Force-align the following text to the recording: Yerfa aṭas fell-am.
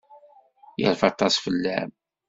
Yerfa 0.81 1.05
aṭas 1.09 1.35
fell-am. 1.43 1.91